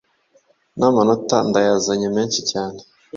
[0.77, 2.79] N’amanota ndayazanye menshi cyane.